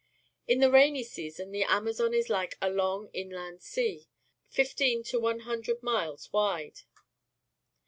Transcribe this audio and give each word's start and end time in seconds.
In 0.47 0.61
the 0.61 0.71
rainy 0.71 1.03
season 1.03 1.51
the 1.51 1.63
Amazon 1.63 2.11
is 2.11 2.27
like 2.27 2.57
a 2.59 2.71
long 2.71 3.11
inland 3.13 3.61
sea, 3.61 4.07
fifteen 4.49 5.03
to 5.03 5.19
one 5.19 5.41
hundred 5.41 5.83
miles 5.83 6.33
wide. 6.33 6.79